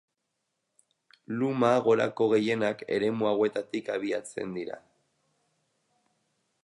Luma 1.41 1.69
gorako 1.87 2.27
gehienak 2.31 2.81
eremu 2.97 3.29
hauetatik 3.33 3.93
abiatzen 3.97 4.57
dira. 4.59 4.81